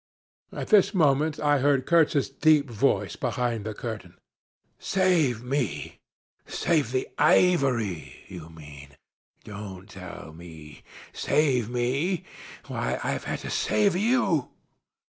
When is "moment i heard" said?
0.95-1.85